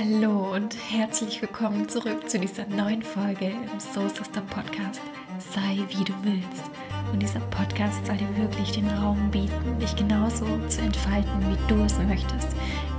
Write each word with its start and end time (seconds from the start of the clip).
Hallo 0.00 0.54
und 0.54 0.74
herzlich 0.90 1.42
willkommen 1.42 1.86
zurück 1.86 2.26
zu 2.26 2.38
dieser 2.38 2.66
neuen 2.68 3.02
Folge 3.02 3.48
im 3.48 3.78
Soul 3.78 4.08
Sister 4.08 4.40
Podcast. 4.40 5.02
Sei 5.38 5.76
wie 5.90 6.04
du 6.04 6.14
willst. 6.22 6.70
Und 7.12 7.20
dieser 7.20 7.40
Podcast 7.50 8.06
soll 8.06 8.16
dir 8.16 8.36
wirklich 8.38 8.72
den 8.72 8.88
Raum 8.88 9.30
bieten, 9.30 9.78
dich 9.78 9.94
genauso 9.94 10.46
zu 10.68 10.80
entfalten, 10.80 11.30
wie 11.50 11.68
du 11.68 11.82
es 11.82 11.98
möchtest, 11.98 12.48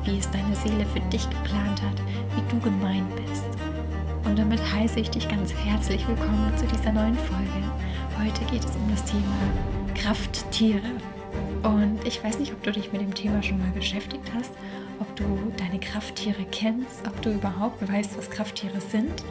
wie 0.03 0.19
es 0.19 0.29
deine 0.29 0.55
Seele 0.55 0.85
für 0.93 0.99
dich 1.09 1.27
geplant 1.27 1.81
hat, 1.81 1.97
wie 2.35 2.53
du 2.53 2.59
gemeint 2.59 3.09
bist. 3.15 3.49
Und 4.25 4.37
damit 4.37 4.61
heiße 4.61 4.99
ich 4.99 5.09
dich 5.09 5.27
ganz 5.27 5.51
herzlich 5.55 6.07
willkommen 6.07 6.55
zu 6.55 6.67
dieser 6.67 6.91
neuen 6.91 7.17
Folge. 7.17 7.63
Heute 8.19 8.45
geht 8.51 8.63
es 8.63 8.75
um 8.75 8.87
das 8.91 9.03
Thema 9.05 9.95
Krafttiere. 9.95 10.91
Und 11.63 11.97
ich 12.05 12.23
weiß 12.23 12.37
nicht, 12.37 12.51
ob 12.51 12.61
du 12.61 12.71
dich 12.71 12.91
mit 12.91 13.01
dem 13.01 13.15
Thema 13.15 13.41
schon 13.41 13.57
mal 13.57 13.71
beschäftigt 13.71 14.31
hast 14.35 14.51
ob 15.01 15.15
du 15.15 15.51
deine 15.57 15.79
Krafttiere 15.79 16.45
kennst, 16.51 17.07
ob 17.07 17.21
du 17.23 17.33
überhaupt 17.33 17.85
weißt, 17.85 18.17
was 18.17 18.29
Krafttiere 18.29 18.79
sind. 18.79 19.23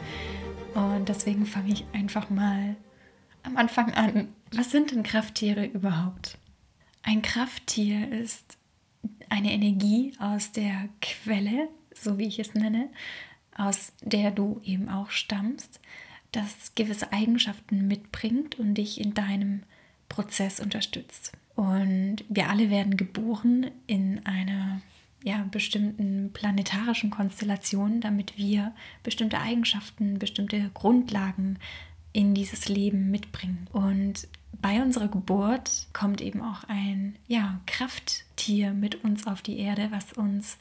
Und 0.73 1.07
deswegen 1.07 1.45
fange 1.45 1.71
ich 1.71 1.85
einfach 1.93 2.29
mal 2.29 2.75
am 3.43 3.57
Anfang 3.57 3.93
an. 3.93 4.27
Was 4.53 4.69
sind 4.69 4.91
denn 4.91 5.03
Krafttiere 5.03 5.65
überhaupt? 5.65 6.37
Ein 7.03 7.21
Krafttier 7.21 8.11
ist 8.11 8.57
eine 9.29 9.53
Energie 9.53 10.13
aus 10.19 10.51
der 10.51 10.89
Quelle, 11.01 11.69
so 11.95 12.17
wie 12.17 12.27
ich 12.27 12.39
es 12.39 12.53
nenne, 12.53 12.89
aus 13.55 13.93
der 14.01 14.31
du 14.31 14.59
eben 14.63 14.89
auch 14.89 15.09
stammst, 15.09 15.79
das 16.33 16.75
gewisse 16.75 17.13
Eigenschaften 17.13 17.87
mitbringt 17.87 18.59
und 18.59 18.75
dich 18.75 18.99
in 18.99 19.13
deinem 19.13 19.63
Prozess 20.09 20.59
unterstützt. 20.59 21.31
Und 21.55 22.17
wir 22.27 22.49
alle 22.49 22.69
werden 22.69 22.97
geboren 22.97 23.71
in 23.87 24.25
einer 24.25 24.81
ja, 25.23 25.45
bestimmten 25.51 26.31
planetarischen 26.33 27.09
Konstellationen, 27.09 28.01
damit 28.01 28.37
wir 28.37 28.73
bestimmte 29.03 29.39
Eigenschaften, 29.39 30.19
bestimmte 30.19 30.71
Grundlagen 30.73 31.59
in 32.13 32.33
dieses 32.33 32.67
Leben 32.67 33.11
mitbringen. 33.11 33.67
Und 33.71 34.27
bei 34.61 34.81
unserer 34.81 35.07
Geburt 35.07 35.87
kommt 35.93 36.21
eben 36.21 36.41
auch 36.41 36.63
ein 36.67 37.15
ja, 37.27 37.59
Krafttier 37.65 38.73
mit 38.73 39.03
uns 39.03 39.27
auf 39.27 39.41
die 39.41 39.59
Erde, 39.59 39.87
was 39.91 40.13
uns 40.13 40.57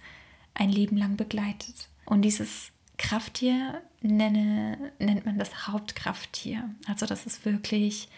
ein 0.54 0.70
Leben 0.70 0.96
lang 0.96 1.16
begleitet. 1.16 1.88
Und 2.04 2.22
dieses 2.22 2.72
Krafttier 2.98 3.80
nenne, 4.02 4.92
nennt 4.98 5.26
man 5.26 5.38
das 5.38 5.66
Hauptkrafttier. 5.66 6.68
Also 6.86 7.06
das 7.06 7.26
ist 7.26 7.44
wirklich 7.44 8.08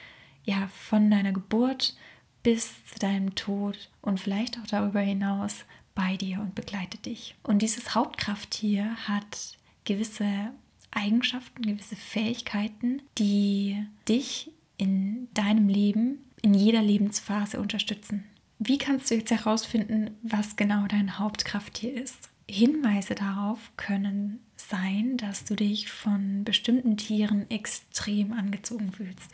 ja 0.44 0.68
von 0.68 1.10
deiner 1.10 1.32
Geburt 1.32 1.94
bis 2.42 2.84
zu 2.86 2.98
deinem 2.98 3.34
Tod 3.34 3.90
und 4.00 4.18
vielleicht 4.18 4.58
auch 4.58 4.66
darüber 4.66 5.00
hinaus 5.00 5.64
bei 5.94 6.16
dir 6.16 6.40
und 6.40 6.54
begleitet 6.54 7.06
dich. 7.06 7.34
Und 7.42 7.62
dieses 7.62 7.94
Hauptkrafttier 7.94 8.96
hat 9.08 9.58
gewisse 9.84 10.52
Eigenschaften, 10.90 11.62
gewisse 11.62 11.96
Fähigkeiten, 11.96 13.02
die 13.18 13.84
dich 14.08 14.50
in 14.76 15.28
deinem 15.34 15.68
Leben, 15.68 16.18
in 16.42 16.54
jeder 16.54 16.82
Lebensphase 16.82 17.60
unterstützen. 17.60 18.24
Wie 18.58 18.78
kannst 18.78 19.10
du 19.10 19.16
jetzt 19.16 19.30
herausfinden, 19.30 20.16
was 20.22 20.56
genau 20.56 20.86
dein 20.86 21.18
Hauptkrafttier 21.18 21.94
ist? 21.94 22.30
Hinweise 22.48 23.14
darauf 23.14 23.58
können 23.76 24.40
sein, 24.56 25.16
dass 25.16 25.44
du 25.44 25.54
dich 25.56 25.90
von 25.90 26.44
bestimmten 26.44 26.96
Tieren 26.96 27.50
extrem 27.50 28.32
angezogen 28.32 28.92
fühlst, 28.92 29.30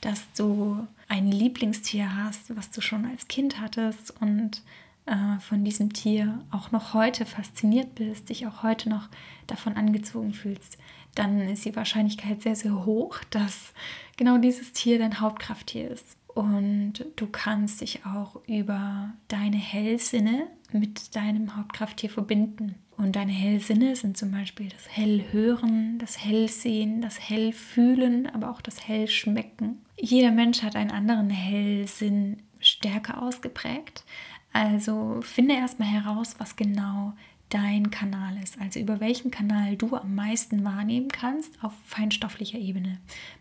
dass 0.00 0.24
du 0.32 0.86
ein 1.08 1.30
Lieblingstier 1.30 2.16
hast, 2.16 2.56
was 2.56 2.70
du 2.70 2.80
schon 2.80 3.04
als 3.04 3.28
Kind 3.28 3.60
hattest 3.60 4.10
und 4.20 4.62
äh, 5.06 5.38
von 5.40 5.64
diesem 5.64 5.92
Tier 5.92 6.44
auch 6.50 6.70
noch 6.70 6.94
heute 6.94 7.26
fasziniert 7.26 7.94
bist, 7.94 8.28
dich 8.28 8.46
auch 8.46 8.62
heute 8.62 8.88
noch 8.88 9.08
davon 9.46 9.76
angezogen 9.76 10.32
fühlst, 10.32 10.78
dann 11.14 11.40
ist 11.40 11.64
die 11.64 11.76
Wahrscheinlichkeit 11.76 12.42
sehr, 12.42 12.56
sehr 12.56 12.84
hoch, 12.84 13.18
dass 13.30 13.72
genau 14.16 14.38
dieses 14.38 14.72
Tier 14.72 14.98
dein 14.98 15.20
Hauptkrafttier 15.20 15.90
ist. 15.90 16.16
Und 16.28 17.04
du 17.16 17.26
kannst 17.26 17.82
dich 17.82 18.06
auch 18.06 18.40
über 18.46 19.12
deine 19.28 19.58
Hellsinne 19.58 20.46
mit 20.72 21.14
deinem 21.14 21.56
Hauptkrafttier 21.56 22.08
verbinden. 22.08 22.76
Und 22.96 23.16
deine 23.16 23.32
Hellsinne 23.32 23.96
sind 23.96 24.16
zum 24.16 24.30
Beispiel 24.30 24.68
das 24.68 24.88
Hellhören, 24.88 25.98
das 25.98 26.24
Hellsehen, 26.24 27.02
das 27.02 27.18
Hellfühlen, 27.18 28.28
aber 28.28 28.50
auch 28.50 28.60
das 28.60 28.86
Hellschmecken. 28.86 29.82
Jeder 30.00 30.30
Mensch 30.30 30.62
hat 30.62 30.76
einen 30.76 30.90
anderen 30.90 31.28
Hellsinn 31.28 32.38
stärker 32.60 33.22
ausgeprägt. 33.22 34.04
Also 34.52 35.20
finde 35.22 35.54
erstmal 35.54 35.88
heraus, 35.88 36.34
was 36.38 36.56
genau 36.56 37.14
dein 37.52 37.90
Kanal 37.90 38.36
ist, 38.42 38.58
also 38.58 38.80
über 38.80 38.98
welchen 39.00 39.30
Kanal 39.30 39.76
du 39.76 39.94
am 39.94 40.14
meisten 40.14 40.64
wahrnehmen 40.64 41.08
kannst 41.08 41.62
auf 41.62 41.74
feinstofflicher 41.84 42.58
Ebene. 42.58 42.98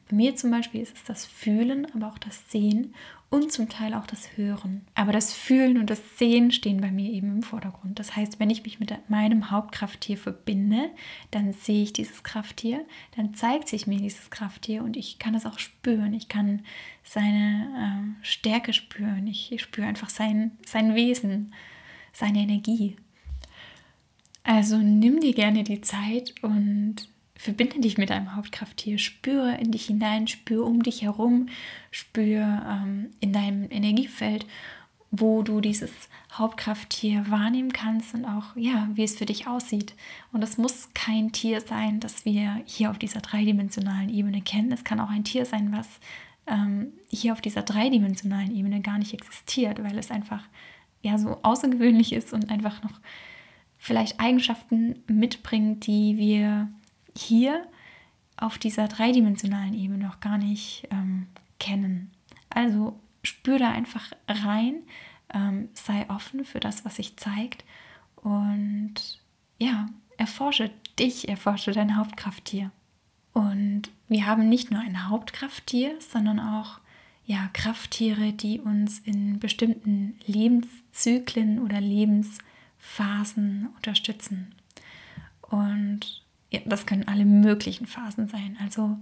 Bei 0.09 0.17
mir 0.17 0.35
zum 0.35 0.51
Beispiel 0.51 0.81
ist 0.81 0.97
es 0.97 1.03
das 1.05 1.25
Fühlen, 1.25 1.87
aber 1.95 2.07
auch 2.07 2.17
das 2.17 2.51
Sehen 2.51 2.93
und 3.29 3.53
zum 3.53 3.69
Teil 3.69 3.93
auch 3.93 4.05
das 4.05 4.35
Hören. 4.35 4.81
Aber 4.93 5.13
das 5.13 5.33
Fühlen 5.33 5.77
und 5.77 5.89
das 5.89 6.17
Sehen 6.17 6.51
stehen 6.51 6.81
bei 6.81 6.91
mir 6.91 7.09
eben 7.09 7.29
im 7.29 7.43
Vordergrund. 7.43 7.97
Das 7.97 8.17
heißt, 8.17 8.41
wenn 8.41 8.49
ich 8.49 8.65
mich 8.65 8.81
mit 8.81 8.93
meinem 9.09 9.49
Hauptkrafttier 9.49 10.17
verbinde, 10.17 10.89
dann 11.31 11.53
sehe 11.53 11.83
ich 11.83 11.93
dieses 11.93 12.23
Krafttier, 12.23 12.85
dann 13.15 13.33
zeigt 13.33 13.69
sich 13.69 13.87
mir 13.87 13.97
dieses 13.97 14.29
Krafttier 14.29 14.83
und 14.83 14.97
ich 14.97 15.17
kann 15.19 15.33
es 15.33 15.45
auch 15.45 15.59
spüren. 15.59 16.13
Ich 16.13 16.27
kann 16.27 16.63
seine 17.03 18.17
äh, 18.19 18.25
Stärke 18.25 18.73
spüren. 18.73 19.25
Ich, 19.27 19.53
ich 19.53 19.61
spüre 19.61 19.87
einfach 19.87 20.09
sein, 20.09 20.51
sein 20.65 20.95
Wesen, 20.95 21.53
seine 22.11 22.39
Energie. 22.39 22.97
Also 24.43 24.77
nimm 24.77 25.19
dir 25.19 25.33
gerne 25.33 25.63
die 25.63 25.81
Zeit 25.81 26.33
und 26.41 27.07
verbinde 27.35 27.79
dich 27.79 27.97
mit 27.97 28.09
deinem 28.09 28.35
Hauptkrafttier. 28.35 28.97
Spüre 28.97 29.57
in 29.57 29.71
dich 29.71 29.85
hinein, 29.85 30.27
spüre 30.27 30.63
um 30.63 30.83
dich 30.83 31.01
herum, 31.01 31.47
spüre 31.89 32.63
ähm, 32.69 33.11
in 33.19 33.33
deinem 33.33 33.69
Energiefeld, 33.71 34.45
wo 35.09 35.41
du 35.41 35.59
dieses 35.59 35.91
Hauptkrafttier 36.31 37.29
wahrnehmen 37.29 37.73
kannst 37.73 38.13
und 38.13 38.25
auch, 38.25 38.55
ja, 38.55 38.89
wie 38.93 39.03
es 39.03 39.17
für 39.17 39.25
dich 39.25 39.47
aussieht. 39.47 39.93
Und 40.31 40.43
es 40.43 40.57
muss 40.57 40.89
kein 40.93 41.31
Tier 41.31 41.61
sein, 41.61 41.99
das 41.99 42.25
wir 42.25 42.61
hier 42.65 42.91
auf 42.91 42.97
dieser 42.97 43.19
dreidimensionalen 43.19 44.09
Ebene 44.09 44.41
kennen. 44.41 44.71
Es 44.71 44.83
kann 44.83 44.99
auch 44.99 45.09
ein 45.09 45.23
Tier 45.23 45.45
sein, 45.45 45.71
was 45.71 45.87
ähm, 46.47 46.93
hier 47.09 47.33
auf 47.33 47.41
dieser 47.41 47.63
dreidimensionalen 47.63 48.55
Ebene 48.55 48.81
gar 48.81 48.97
nicht 48.97 49.13
existiert, 49.13 49.83
weil 49.83 49.97
es 49.97 50.11
einfach 50.11 50.43
ja 51.01 51.17
so 51.17 51.39
außergewöhnlich 51.41 52.13
ist 52.13 52.33
und 52.33 52.49
einfach 52.49 52.83
noch 52.83 52.99
vielleicht 53.81 54.19
Eigenschaften 54.19 55.03
mitbringt, 55.07 55.87
die 55.87 56.15
wir 56.15 56.69
hier 57.17 57.65
auf 58.37 58.59
dieser 58.59 58.87
dreidimensionalen 58.87 59.73
Ebene 59.73 60.05
noch 60.05 60.19
gar 60.19 60.37
nicht 60.37 60.87
ähm, 60.91 61.25
kennen. 61.59 62.11
Also 62.51 62.99
spür 63.23 63.57
da 63.57 63.71
einfach 63.71 64.11
rein, 64.27 64.83
ähm, 65.33 65.69
sei 65.73 66.07
offen 66.11 66.45
für 66.45 66.59
das, 66.59 66.85
was 66.85 66.97
sich 66.97 67.17
zeigt 67.17 67.65
und 68.17 69.19
ja, 69.57 69.89
erforsche 70.17 70.69
dich, 70.99 71.27
erforsche 71.27 71.71
dein 71.71 71.97
Hauptkrafttier. 71.97 72.69
Und 73.33 73.89
wir 74.07 74.27
haben 74.27 74.47
nicht 74.47 74.69
nur 74.69 74.81
ein 74.81 75.09
Hauptkrafttier, 75.09 75.95
sondern 75.99 76.39
auch 76.39 76.79
ja, 77.25 77.49
Krafttiere, 77.53 78.31
die 78.31 78.59
uns 78.59 78.99
in 78.99 79.39
bestimmten 79.39 80.19
Lebenszyklen 80.27 81.57
oder 81.59 81.81
Lebensphasen 81.81 82.50
Phasen 82.81 83.69
unterstützen. 83.75 84.53
Und 85.41 86.23
ja, 86.49 86.59
das 86.65 86.85
können 86.85 87.07
alle 87.07 87.25
möglichen 87.25 87.85
Phasen 87.85 88.27
sein. 88.27 88.57
Also 88.61 88.97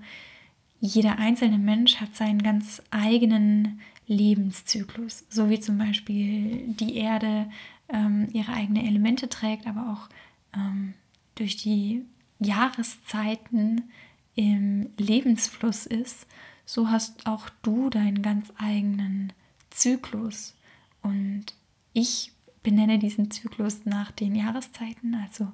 jeder 0.79 1.17
einzelne 1.17 1.57
Mensch 1.57 1.97
hat 1.97 2.15
seinen 2.15 2.43
ganz 2.43 2.81
eigenen 2.91 3.81
Lebenszyklus, 4.05 5.25
so 5.29 5.49
wie 5.49 5.59
zum 5.59 5.77
Beispiel 5.77 6.67
die 6.67 6.97
Erde 6.97 7.49
ähm, 7.89 8.27
ihre 8.33 8.53
eigenen 8.53 8.85
Elemente 8.85 9.29
trägt, 9.29 9.65
aber 9.65 9.91
auch 9.91 10.09
ähm, 10.55 10.93
durch 11.35 11.57
die 11.57 12.03
Jahreszeiten 12.39 13.89
im 14.35 14.89
Lebensfluss 14.97 15.85
ist, 15.85 16.27
so 16.65 16.89
hast 16.89 17.25
auch 17.25 17.49
du 17.61 17.89
deinen 17.89 18.21
ganz 18.21 18.51
eigenen 18.57 19.33
Zyklus. 19.69 20.55
Und 21.01 21.45
ich 21.93 22.31
benenne 22.63 22.99
diesen 22.99 23.31
Zyklus 23.31 23.85
nach 23.85 24.11
den 24.11 24.35
Jahreszeiten, 24.35 25.15
also 25.15 25.47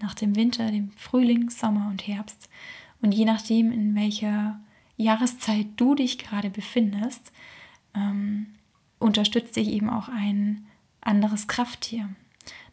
nach 0.00 0.14
dem 0.14 0.36
Winter, 0.36 0.70
dem 0.70 0.90
Frühling, 0.92 1.50
Sommer 1.50 1.88
und 1.88 2.06
Herbst. 2.06 2.48
Und 3.02 3.12
je 3.12 3.24
nachdem, 3.24 3.72
in 3.72 3.94
welcher 3.94 4.60
Jahreszeit 4.96 5.66
du 5.76 5.94
dich 5.94 6.18
gerade 6.18 6.50
befindest, 6.50 7.32
ähm, 7.94 8.46
unterstützt 8.98 9.56
dich 9.56 9.68
eben 9.68 9.88
auch 9.88 10.08
ein 10.08 10.66
anderes 11.00 11.48
Krafttier. 11.48 12.10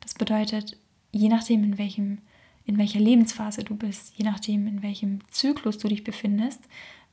Das 0.02 0.14
bedeutet, 0.14 0.78
je 1.12 1.30
nachdem, 1.30 1.64
in, 1.64 1.78
welchem, 1.78 2.20
in 2.66 2.78
welcher 2.78 3.00
Lebensphase 3.00 3.64
du 3.64 3.76
bist, 3.76 4.14
je 4.18 4.26
nachdem, 4.26 4.68
in 4.68 4.84
welchem 4.84 5.20
Zyklus 5.32 5.78
du 5.78 5.88
dich 5.88 6.04
befindest, 6.04 6.62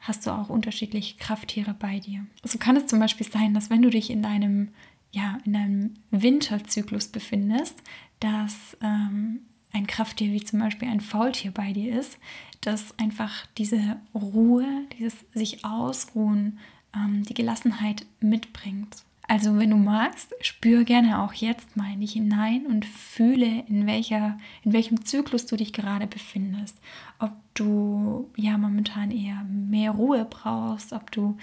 hast 0.00 0.26
du 0.26 0.32
auch 0.32 0.50
unterschiedliche 0.50 1.16
Krafttiere 1.16 1.74
bei 1.74 2.00
dir. 2.00 2.26
So 2.42 2.58
kann 2.58 2.76
es 2.76 2.86
zum 2.86 2.98
Beispiel 2.98 3.30
sein, 3.30 3.54
dass 3.54 3.70
wenn 3.70 3.82
du 3.82 3.90
dich 3.90 4.10
in 4.10 4.22
deinem 4.22 4.68
ja, 5.14 5.38
in 5.44 5.55
einem 5.55 5.94
Winterzyklus 6.11 7.08
befindest, 7.08 7.81
dass 8.19 8.76
ähm, 8.82 9.40
ein 9.72 9.87
Krafttier 9.87 10.32
wie 10.32 10.43
zum 10.43 10.58
Beispiel 10.58 10.88
ein 10.88 11.00
Faultier 11.00 11.52
bei 11.52 11.72
dir 11.72 11.99
ist, 11.99 12.19
das 12.61 12.99
einfach 12.99 13.46
diese 13.56 13.96
Ruhe, 14.14 14.66
dieses 14.99 15.25
sich 15.32 15.64
ausruhen, 15.64 16.58
ähm, 16.94 17.22
die 17.22 17.34
Gelassenheit 17.34 18.06
mitbringt. 18.20 18.96
Also 19.26 19.56
wenn 19.56 19.70
du 19.70 19.76
magst, 19.76 20.34
spür 20.40 20.84
gerne 20.84 21.22
auch 21.22 21.32
jetzt 21.32 21.76
mal 21.76 21.93
in 21.93 22.00
dich 22.00 22.12
hinein 22.12 22.67
und 22.67 22.84
fühle, 22.84 23.64
in, 23.69 23.87
welcher, 23.87 24.37
in 24.64 24.72
welchem 24.72 25.05
Zyklus 25.05 25.46
du 25.46 25.56
dich 25.56 25.72
gerade 25.72 26.06
befindest. 26.06 26.78
Ob 27.19 27.32
du 27.55 28.31
ja 28.37 28.58
momentan 28.58 29.10
eher 29.10 29.44
mehr 29.44 29.93
Ruhe 29.93 30.26
brauchst, 30.28 30.93
ob 30.93 31.10
du 31.10 31.38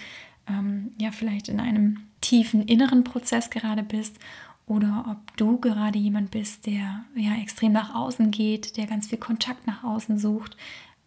ähm, 0.58 0.92
ja 0.98 1.10
vielleicht 1.10 1.48
in 1.48 1.60
einem 1.60 2.00
tiefen 2.20 2.62
inneren 2.62 3.04
Prozess 3.04 3.50
gerade 3.50 3.82
bist 3.82 4.18
oder 4.66 5.04
ob 5.10 5.36
du 5.36 5.58
gerade 5.58 5.98
jemand 5.98 6.30
bist, 6.30 6.66
der 6.66 7.04
ja 7.16 7.34
extrem 7.40 7.72
nach 7.72 7.94
außen 7.94 8.30
geht, 8.30 8.76
der 8.76 8.86
ganz 8.86 9.08
viel 9.08 9.18
Kontakt 9.18 9.66
nach 9.66 9.82
außen 9.84 10.18
sucht. 10.18 10.56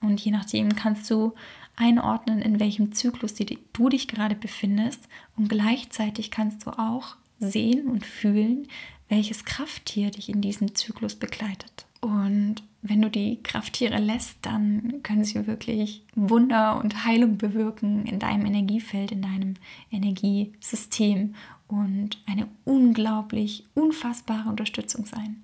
Und 0.02 0.20
je 0.20 0.32
nachdem 0.32 0.76
kannst 0.76 1.10
du 1.10 1.34
einordnen, 1.76 2.42
in 2.42 2.60
welchem 2.60 2.92
Zyklus 2.92 3.34
du 3.34 3.90
dich 3.90 4.08
gerade 4.08 4.36
befindest. 4.36 5.08
Und 5.36 5.50
gleichzeitig 5.50 6.32
kannst 6.32 6.66
du 6.66 6.72
auch 6.72 7.16
sehen 7.40 7.88
und 7.88 8.06
fühlen, 8.06 8.68
welches 9.10 9.46
Krafttier 9.46 10.12
dich 10.12 10.30
in 10.30 10.42
diesem 10.42 10.76
Zyklus 10.76 11.16
begleitet. 11.16 11.86
Und 12.02 12.64
wenn 12.88 13.02
du 13.02 13.10
die 13.10 13.42
Krafttiere 13.42 14.00
lässt, 14.00 14.38
dann 14.44 15.02
können 15.02 15.24
sie 15.24 15.48
wirklich 15.48 16.04
Wunder 16.14 16.80
und 16.82 17.04
Heilung 17.04 17.38
bewirken 17.38 18.06
in 18.06 18.20
deinem 18.20 18.46
Energiefeld, 18.46 19.12
in 19.12 19.24
deinem 19.24 19.56
Energiesystem 19.92 21.34
und 21.68 22.22
eine 22.28 22.48
unglaublich, 22.64 23.66
unfassbare 23.74 24.50
Unterstützung 24.50 25.06
sein. 25.06 25.42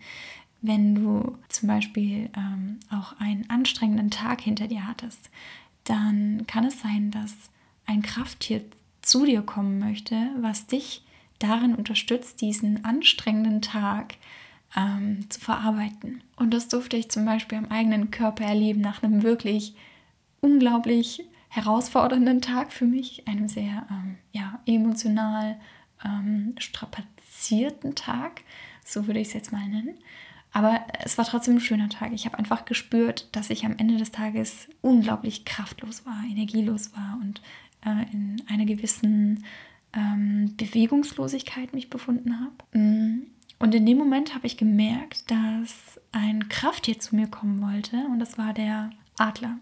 Wenn 0.62 0.94
du 0.94 1.38
zum 1.50 1.68
Beispiel 1.68 2.30
ähm, 2.38 2.80
auch 2.92 3.20
einen 3.20 3.50
anstrengenden 3.50 4.12
Tag 4.12 4.42
hinter 4.42 4.68
dir 4.68 4.88
hattest, 4.88 5.32
dann 5.86 6.46
kann 6.46 6.66
es 6.66 6.80
sein, 6.80 7.10
dass 7.10 7.50
ein 7.88 8.04
Krafttier 8.04 8.64
zu 9.02 9.26
dir 9.26 9.42
kommen 9.42 9.80
möchte, 9.80 10.30
was 10.40 10.68
dich 10.68 11.04
darin 11.40 11.74
unterstützt, 11.74 12.42
diesen 12.42 12.86
anstrengenden 12.86 13.64
Tag 13.64 14.16
ähm, 14.76 15.30
zu 15.30 15.40
verarbeiten. 15.40 16.24
Und 16.36 16.54
das 16.54 16.68
durfte 16.68 16.98
ich 16.98 17.10
zum 17.10 17.26
Beispiel 17.26 17.58
am 17.58 17.72
eigenen 17.72 18.12
Körper 18.12 18.46
erleben 18.46 18.82
nach 18.82 19.04
einem 19.04 19.24
wirklich 19.24 19.76
unglaublich 20.40 21.24
herausfordernden 21.50 22.42
Tag 22.42 22.72
für 22.72 22.86
mich, 22.86 23.28
einem 23.28 23.48
sehr 23.48 23.86
ähm, 23.92 24.18
ja, 24.32 24.60
emotional 24.66 25.60
ähm, 26.04 26.56
strapazierten 26.58 27.96
Tag, 27.96 28.42
so 28.86 29.08
würde 29.08 29.20
ich 29.20 29.28
es 29.28 29.34
jetzt 29.34 29.52
mal 29.52 29.68
nennen. 29.68 29.96
Aber 30.54 30.82
es 31.04 31.18
war 31.18 31.26
trotzdem 31.26 31.56
ein 31.56 31.62
schöner 31.62 31.90
Tag. 31.90 32.12
Ich 32.14 32.26
habe 32.26 32.38
einfach 32.38 32.66
gespürt, 32.66 33.30
dass 33.34 33.50
ich 33.50 33.66
am 33.66 33.78
Ende 33.78 33.98
des 33.98 34.12
Tages 34.12 34.68
unglaublich 34.82 35.46
kraftlos 35.46 36.06
war, 36.06 36.24
energielos 36.30 36.94
war 36.94 37.20
und 37.22 37.42
äh, 37.86 38.12
in 38.12 38.42
einer 38.50 38.66
gewissen 38.66 39.46
ähm, 39.94 40.54
Bewegungslosigkeit 40.58 41.74
mich 41.74 41.90
befunden 41.90 42.40
habe. 42.40 42.54
Und 43.62 43.76
in 43.76 43.86
dem 43.86 44.00
Moment 44.00 44.34
habe 44.34 44.48
ich 44.48 44.58
gemerkt, 44.58 45.30
dass 45.30 46.02
ein 46.12 46.50
Krafttier 46.50 46.98
zu 47.00 47.16
mir 47.16 47.28
kommen 47.28 47.62
wollte 47.62 47.96
und 48.08 48.18
das 48.18 48.40
war 48.40 48.54
der 48.54 48.90
Adler. 49.20 49.60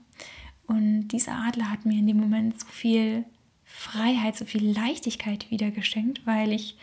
Und 0.68 1.10
dieser 1.10 1.34
Adler 1.34 1.69
hat 1.69 1.86
mir 1.86 2.00
in 2.00 2.07
dem 2.07 2.18
Moment 2.18 2.57
so 2.57 2.68
viel 2.68 3.25
Freiheit, 3.66 4.38
so 4.38 4.46
viel 4.46 4.72
Leichtigkeit 4.72 5.51
wieder 5.51 5.69
geschenkt, 5.72 6.25
weil 6.25 6.54
ich 6.54 6.78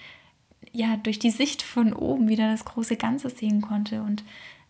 ja 0.72 0.98
durch 0.98 1.18
die 1.18 1.30
Sicht 1.30 1.62
von 1.62 1.94
oben 1.94 2.28
wieder 2.28 2.50
das 2.50 2.66
große 2.66 2.96
Ganze 2.96 3.30
sehen 3.30 3.62
konnte 3.62 4.02
und 4.02 4.22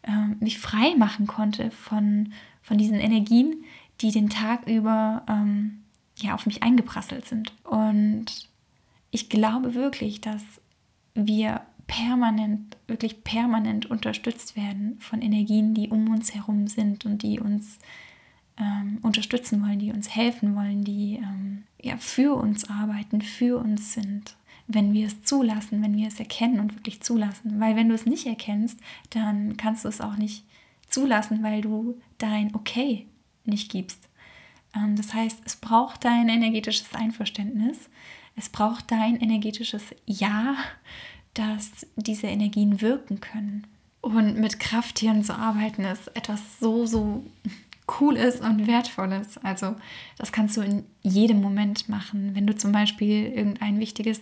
äh, 0.02 0.28
mich 0.38 0.60
frei 0.60 0.94
machen 0.96 1.26
konnte 1.26 1.72
von, 1.72 2.32
von 2.62 2.78
diesen 2.78 3.00
Energien, 3.00 3.64
die 4.00 4.12
den 4.12 4.30
Tag 4.30 4.68
über 4.68 5.24
ähm, 5.28 5.82
ja, 6.18 6.34
auf 6.34 6.46
mich 6.46 6.62
eingeprasselt 6.62 7.26
sind. 7.26 7.52
Und 7.64 8.48
ich 9.10 9.28
glaube 9.28 9.74
wirklich, 9.74 10.20
dass 10.20 10.44
wir 11.14 11.62
permanent, 11.86 12.76
wirklich 12.86 13.22
permanent 13.24 13.86
unterstützt 13.86 14.56
werden 14.56 14.98
von 15.00 15.22
Energien, 15.22 15.74
die 15.74 15.88
um 15.88 16.10
uns 16.10 16.34
herum 16.34 16.66
sind 16.66 17.04
und 17.06 17.22
die 17.22 17.40
uns 17.40 17.78
ähm, 18.58 18.98
unterstützen 19.02 19.62
wollen, 19.62 19.78
die 19.78 19.92
uns 19.92 20.14
helfen 20.14 20.56
wollen, 20.56 20.84
die 20.84 21.16
ähm, 21.16 21.64
ja, 21.80 21.96
für 21.96 22.34
uns 22.34 22.68
arbeiten, 22.68 23.22
für 23.22 23.58
uns 23.58 23.92
sind 23.92 24.36
wenn 24.68 24.92
wir 24.92 25.06
es 25.06 25.22
zulassen, 25.22 25.82
wenn 25.82 25.96
wir 25.96 26.08
es 26.08 26.18
erkennen 26.18 26.60
und 26.60 26.74
wirklich 26.74 27.00
zulassen. 27.02 27.60
Weil 27.60 27.76
wenn 27.76 27.88
du 27.88 27.94
es 27.94 28.06
nicht 28.06 28.26
erkennst, 28.26 28.78
dann 29.10 29.56
kannst 29.56 29.84
du 29.84 29.88
es 29.88 30.00
auch 30.00 30.16
nicht 30.16 30.44
zulassen, 30.88 31.42
weil 31.42 31.60
du 31.60 32.00
dein 32.18 32.54
Okay 32.54 33.06
nicht 33.44 33.70
gibst. 33.70 34.08
Ähm, 34.74 34.96
das 34.96 35.14
heißt, 35.14 35.42
es 35.44 35.56
braucht 35.56 36.04
dein 36.04 36.28
energetisches 36.28 36.94
Einverständnis, 36.94 37.88
es 38.34 38.48
braucht 38.48 38.90
dein 38.90 39.16
energetisches 39.16 39.94
Ja, 40.04 40.56
dass 41.38 41.86
diese 41.96 42.26
Energien 42.26 42.80
wirken 42.80 43.20
können. 43.20 43.66
Und 44.00 44.38
mit 44.38 44.60
Krafttieren 44.60 45.24
zu 45.24 45.36
arbeiten 45.36 45.84
ist 45.84 46.08
etwas 46.16 46.60
so, 46.60 46.86
so 46.86 47.24
Cooles 47.86 48.40
und 48.40 48.66
Wertvolles. 48.66 49.38
Also 49.38 49.76
das 50.18 50.32
kannst 50.32 50.56
du 50.56 50.60
in 50.60 50.84
jedem 51.02 51.40
Moment 51.40 51.88
machen. 51.88 52.34
Wenn 52.34 52.46
du 52.46 52.56
zum 52.56 52.72
Beispiel 52.72 53.26
irgendein 53.26 53.78
wichtiges 53.78 54.20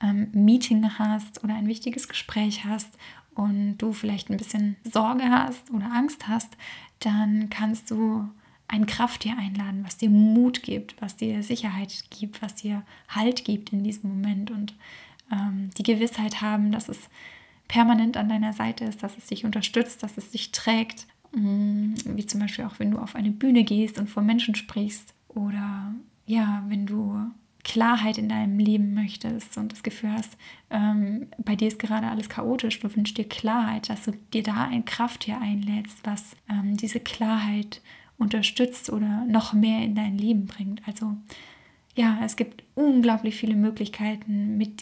ähm, 0.00 0.28
Meeting 0.32 0.98
hast 0.98 1.42
oder 1.42 1.54
ein 1.54 1.66
wichtiges 1.68 2.08
Gespräch 2.08 2.64
hast 2.64 2.90
und 3.34 3.78
du 3.78 3.92
vielleicht 3.92 4.30
ein 4.30 4.36
bisschen 4.36 4.76
Sorge 4.84 5.24
hast 5.30 5.70
oder 5.70 5.90
Angst 5.92 6.28
hast, 6.28 6.56
dann 7.00 7.48
kannst 7.50 7.90
du 7.90 8.28
ein 8.66 8.86
Krafttier 8.86 9.36
einladen, 9.38 9.82
was 9.84 9.96
dir 9.96 10.10
Mut 10.10 10.62
gibt, 10.62 11.00
was 11.00 11.16
dir 11.16 11.42
Sicherheit 11.42 12.04
gibt, 12.10 12.42
was 12.42 12.54
dir 12.56 12.82
Halt 13.08 13.44
gibt 13.44 13.72
in 13.72 13.82
diesem 13.82 14.10
Moment 14.10 14.50
und 14.50 14.74
ähm, 15.32 15.70
die 15.76 15.82
Gewissheit 15.82 16.40
haben, 16.40 16.72
dass 16.72 16.88
es 16.88 17.08
permanent 17.66 18.16
an 18.16 18.28
deiner 18.28 18.52
Seite 18.52 18.84
ist, 18.84 19.02
dass 19.02 19.16
es 19.18 19.26
dich 19.26 19.44
unterstützt, 19.44 20.02
dass 20.02 20.16
es 20.16 20.30
dich 20.30 20.52
trägt 20.52 21.06
Mm, 21.32 21.94
wie 22.04 22.26
zum 22.26 22.40
Beispiel 22.40 22.64
auch, 22.64 22.78
wenn 22.78 22.90
du 22.90 22.98
auf 22.98 23.14
eine 23.14 23.30
Bühne 23.30 23.64
gehst 23.64 23.98
und 23.98 24.08
vor 24.08 24.22
Menschen 24.22 24.54
sprichst 24.54 25.14
oder 25.28 25.94
ja, 26.26 26.64
wenn 26.68 26.86
du 26.86 27.18
Klarheit 27.64 28.16
in 28.16 28.28
deinem 28.28 28.58
Leben 28.58 28.94
möchtest 28.94 29.58
und 29.58 29.72
das 29.72 29.82
Gefühl 29.82 30.12
hast, 30.12 30.38
ähm, 30.70 31.26
bei 31.38 31.54
dir 31.54 31.68
ist 31.68 31.78
gerade 31.78 32.06
alles 32.06 32.28
chaotisch, 32.28 32.80
du 32.80 32.94
wünschst 32.94 33.18
dir 33.18 33.28
Klarheit, 33.28 33.90
dass 33.90 34.04
du 34.04 34.12
dir 34.32 34.42
da 34.42 34.64
ein 34.64 34.84
Krafttier 34.84 35.40
einlädst, 35.40 35.98
was 36.04 36.34
ähm, 36.48 36.76
diese 36.76 37.00
Klarheit 37.00 37.82
unterstützt 38.16 38.90
oder 38.90 39.26
noch 39.26 39.52
mehr 39.52 39.82
in 39.82 39.94
dein 39.94 40.16
Leben 40.16 40.46
bringt. 40.46 40.80
Also 40.86 41.16
ja, 41.94 42.18
es 42.24 42.36
gibt 42.36 42.64
unglaublich 42.74 43.36
viele 43.36 43.56
Möglichkeiten, 43.56 44.56
mit 44.56 44.80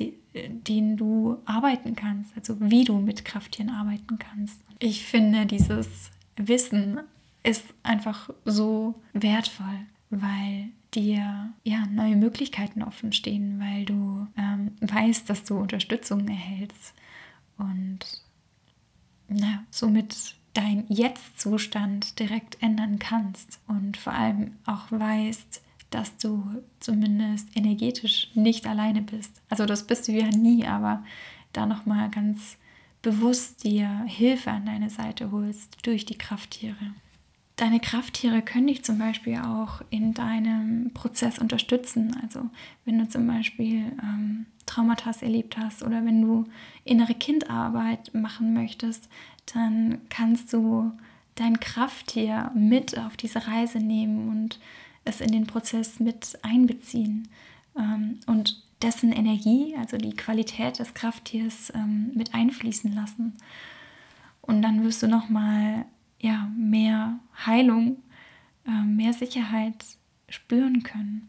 denen 0.48 0.96
du 0.96 1.38
arbeiten 1.44 1.96
kannst, 1.96 2.36
also 2.36 2.56
wie 2.60 2.84
du 2.84 2.98
mit 2.98 3.24
Krafttieren 3.24 3.70
arbeiten 3.70 4.18
kannst. 4.18 4.60
Ich 4.78 5.04
finde 5.04 5.46
dieses 5.46 6.10
Wissen 6.36 7.00
ist 7.42 7.64
einfach 7.82 8.28
so 8.44 9.00
wertvoll, 9.12 9.86
weil 10.10 10.70
dir 10.94 11.52
ja 11.62 11.86
neue 11.86 12.16
Möglichkeiten 12.16 12.82
offen 12.82 13.12
stehen, 13.12 13.60
weil 13.60 13.84
du 13.84 14.26
ähm, 14.36 14.72
weißt, 14.80 15.28
dass 15.30 15.44
du 15.44 15.56
Unterstützung 15.58 16.26
erhältst 16.26 16.94
und 17.58 17.98
na, 19.28 19.64
somit 19.70 20.36
dein 20.54 20.84
Jetzt-Zustand 20.88 22.18
direkt 22.18 22.62
ändern 22.62 22.98
kannst 22.98 23.60
und 23.66 23.96
vor 23.96 24.14
allem 24.14 24.52
auch 24.64 24.90
weißt, 24.90 25.62
dass 25.90 26.16
du 26.16 26.44
zumindest 26.80 27.56
energetisch 27.56 28.30
nicht 28.34 28.66
alleine 28.66 29.02
bist. 29.02 29.40
Also 29.48 29.66
das 29.66 29.86
bist 29.86 30.08
du 30.08 30.12
ja 30.12 30.28
nie, 30.28 30.66
aber 30.66 31.04
da 31.52 31.66
noch 31.66 31.86
mal 31.86 32.10
ganz 32.10 32.56
bewusst 33.02 33.64
dir 33.64 34.04
Hilfe 34.06 34.50
an 34.50 34.66
deine 34.66 34.90
Seite 34.90 35.30
holst 35.30 35.76
durch 35.82 36.04
die 36.04 36.18
Krafttiere. 36.18 36.94
Deine 37.56 37.80
Krafttiere 37.80 38.42
können 38.42 38.66
dich 38.66 38.84
zum 38.84 38.98
Beispiel 38.98 39.38
auch 39.38 39.80
in 39.88 40.12
deinem 40.12 40.92
Prozess 40.92 41.38
unterstützen. 41.38 42.14
Also 42.22 42.50
wenn 42.84 42.98
du 42.98 43.08
zum 43.08 43.26
Beispiel 43.26 43.92
ähm, 44.02 44.46
Traumata 44.66 45.12
erlebt 45.22 45.56
hast 45.56 45.82
oder 45.82 46.04
wenn 46.04 46.20
du 46.20 46.44
innere 46.84 47.14
Kindarbeit 47.14 48.12
machen 48.12 48.52
möchtest, 48.52 49.08
dann 49.54 49.98
kannst 50.10 50.52
du 50.52 50.92
dein 51.36 51.60
Krafttier 51.60 52.50
mit 52.54 52.98
auf 52.98 53.16
diese 53.16 53.46
Reise 53.46 53.78
nehmen 53.78 54.28
und 54.28 54.58
es 55.06 55.20
in 55.20 55.32
den 55.32 55.46
Prozess 55.46 56.00
mit 56.00 56.38
einbeziehen. 56.42 57.28
Ähm, 57.78 58.18
und 58.26 58.62
dessen 58.82 59.12
Energie, 59.12 59.74
also 59.78 59.96
die 59.96 60.14
Qualität 60.14 60.78
des 60.78 60.94
Krafttiers 60.94 61.72
ähm, 61.74 62.12
mit 62.14 62.34
einfließen 62.34 62.94
lassen. 62.94 63.34
Und 64.42 64.62
dann 64.62 64.84
wirst 64.84 65.02
du 65.02 65.08
nochmal 65.08 65.86
ja, 66.20 66.50
mehr 66.56 67.18
Heilung, 67.46 67.98
äh, 68.66 68.84
mehr 68.84 69.12
Sicherheit 69.12 69.84
spüren 70.28 70.82
können. 70.82 71.28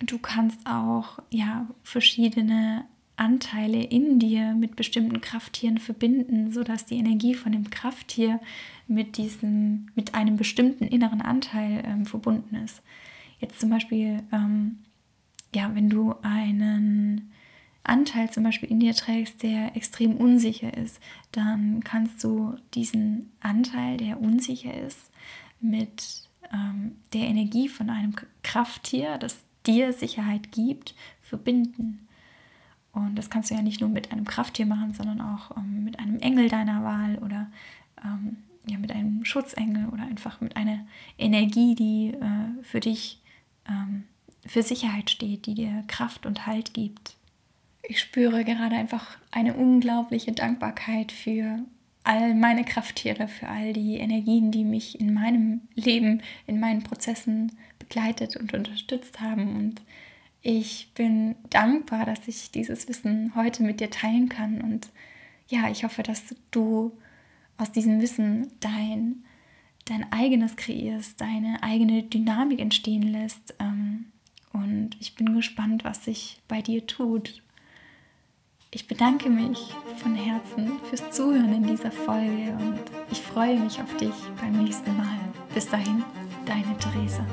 Du 0.00 0.18
kannst 0.18 0.66
auch 0.66 1.18
ja, 1.30 1.66
verschiedene 1.82 2.84
Anteile 3.16 3.82
in 3.82 4.18
dir 4.18 4.54
mit 4.54 4.76
bestimmten 4.76 5.20
Krafttieren 5.20 5.78
verbinden, 5.78 6.52
sodass 6.52 6.84
die 6.84 6.98
Energie 6.98 7.34
von 7.34 7.52
dem 7.52 7.70
Krafttier 7.70 8.40
mit 8.88 9.16
diesem, 9.16 9.88
mit 9.94 10.14
einem 10.14 10.36
bestimmten 10.36 10.84
inneren 10.84 11.22
Anteil 11.22 11.82
ähm, 11.86 12.04
verbunden 12.04 12.56
ist. 12.56 12.82
Jetzt 13.40 13.60
zum 13.60 13.70
Beispiel, 13.70 14.22
ähm, 14.32 14.78
ja, 15.54 15.74
wenn 15.74 15.88
du 15.88 16.14
einen 16.22 17.32
Anteil 17.82 18.30
zum 18.30 18.42
Beispiel 18.42 18.70
in 18.70 18.80
dir 18.80 18.94
trägst, 18.94 19.42
der 19.42 19.76
extrem 19.76 20.16
unsicher 20.16 20.76
ist, 20.76 21.00
dann 21.32 21.82
kannst 21.84 22.22
du 22.24 22.56
diesen 22.74 23.32
Anteil, 23.40 23.96
der 23.96 24.20
unsicher 24.20 24.74
ist, 24.74 25.10
mit 25.60 26.28
ähm, 26.52 26.96
der 27.12 27.22
Energie 27.22 27.68
von 27.68 27.90
einem 27.90 28.14
Krafttier, 28.42 29.18
das 29.18 29.38
dir 29.66 29.92
Sicherheit 29.92 30.52
gibt, 30.52 30.94
verbinden. 31.22 32.06
Und 32.92 33.16
das 33.16 33.30
kannst 33.30 33.50
du 33.50 33.54
ja 33.54 33.62
nicht 33.62 33.80
nur 33.80 33.90
mit 33.90 34.12
einem 34.12 34.24
Krafttier 34.24 34.66
machen, 34.66 34.94
sondern 34.94 35.20
auch 35.20 35.56
ähm, 35.56 35.84
mit 35.84 35.98
einem 35.98 36.18
Engel 36.20 36.48
deiner 36.48 36.82
Wahl 36.82 37.18
oder 37.18 37.50
ähm, 38.04 38.38
ja, 38.66 38.78
mit 38.78 38.90
einem 38.90 39.24
Schutzengel 39.24 39.88
oder 39.88 40.02
einfach 40.02 40.40
mit 40.40 40.56
einer 40.56 40.86
Energie, 41.18 41.74
die 41.74 42.14
äh, 42.14 42.62
für 42.62 42.80
dich 42.80 43.20
ähm, 43.68 44.04
für 44.46 44.62
Sicherheit 44.62 45.10
steht, 45.10 45.46
die 45.46 45.54
dir 45.54 45.84
Kraft 45.88 46.26
und 46.26 46.46
Halt 46.46 46.74
gibt. 46.74 47.16
Ich 47.82 48.00
spüre 48.00 48.44
gerade 48.44 48.76
einfach 48.76 49.18
eine 49.30 49.54
unglaubliche 49.54 50.32
Dankbarkeit 50.32 51.12
für 51.12 51.60
all 52.06 52.34
meine 52.34 52.64
Krafttiere, 52.64 53.26
für 53.26 53.48
all 53.48 53.72
die 53.72 53.96
Energien, 53.96 54.52
die 54.52 54.64
mich 54.64 55.00
in 55.00 55.12
meinem 55.12 55.62
Leben, 55.74 56.22
in 56.46 56.60
meinen 56.60 56.82
Prozessen 56.84 57.52
begleitet 57.78 58.36
und 58.36 58.54
unterstützt 58.54 59.20
haben. 59.20 59.56
Und 59.56 59.82
ich 60.40 60.92
bin 60.94 61.34
dankbar, 61.50 62.06
dass 62.06 62.28
ich 62.28 62.52
dieses 62.52 62.88
Wissen 62.88 63.34
heute 63.34 63.64
mit 63.64 63.80
dir 63.80 63.90
teilen 63.90 64.28
kann. 64.28 64.60
Und 64.60 64.90
ja, 65.48 65.68
ich 65.68 65.82
hoffe, 65.82 66.04
dass 66.04 66.34
du 66.52 66.96
aus 67.58 67.72
diesem 67.72 68.00
Wissen 68.00 68.52
dein, 68.60 69.24
dein 69.86 70.12
eigenes 70.12 70.56
kreierst, 70.56 71.20
deine 71.20 71.62
eigene 71.62 72.02
Dynamik 72.02 72.60
entstehen 72.60 73.02
lässt. 73.02 73.54
Ähm, 73.58 74.06
und 74.52 74.90
ich 75.00 75.14
bin 75.14 75.34
gespannt, 75.34 75.84
was 75.84 76.04
sich 76.04 76.38
bei 76.48 76.62
dir 76.62 76.86
tut 76.86 77.42
ich 78.76 78.86
bedanke 78.86 79.30
mich 79.30 79.72
von 79.96 80.14
Herzen 80.14 80.72
fürs 80.90 81.10
Zuhören 81.10 81.54
in 81.54 81.66
dieser 81.66 81.90
Folge 81.90 82.52
und 82.60 82.80
ich 83.10 83.22
freue 83.22 83.58
mich 83.58 83.80
auf 83.80 83.96
dich 83.96 84.14
beim 84.38 84.62
nächsten 84.62 84.94
Mal. 84.98 85.18
Bis 85.54 85.66
dahin, 85.70 86.04
deine 86.44 86.76
Theresa. 86.76 87.24